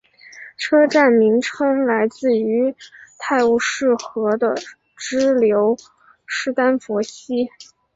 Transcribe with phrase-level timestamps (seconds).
[0.57, 2.75] 车站名称来自于
[3.19, 4.55] 泰晤士河的
[4.97, 5.77] 支流
[6.25, 7.49] 史丹佛溪。